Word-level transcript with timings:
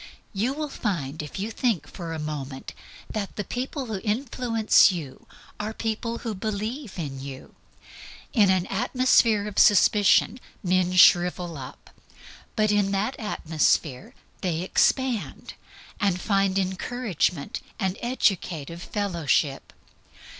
You 0.33 0.53
will 0.53 0.67
find, 0.67 1.21
if 1.21 1.37
you 1.39 1.51
think 1.51 1.85
for 1.87 2.11
a 2.11 2.17
moment, 2.17 2.73
that 3.07 3.35
the 3.35 3.43
people 3.43 3.85
who 3.85 4.01
influence 4.03 4.91
you 4.91 5.27
are 5.59 5.75
people 5.75 6.17
who 6.25 6.33
believe 6.33 6.97
in 6.97 7.19
you. 7.21 7.53
In 8.33 8.49
an 8.49 8.65
atmosphere 8.65 9.47
of 9.47 9.59
suspicion 9.59 10.39
men 10.63 10.93
shrivel 10.93 11.55
up; 11.55 11.91
but 12.55 12.71
in 12.71 12.89
that 12.93 13.15
atmosphere 13.19 14.15
they 14.41 14.63
expand, 14.63 15.53
and 15.99 16.19
find 16.19 16.57
encouragement 16.57 17.61
and 17.79 17.95
educative 18.01 18.81
fellowship. 18.81 19.71